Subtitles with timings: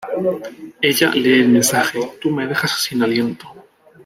[0.81, 3.47] Ella lee el mensaje: "Tu me dejas sin aliento".